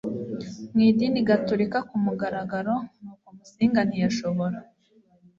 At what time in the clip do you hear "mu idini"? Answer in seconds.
0.73-1.19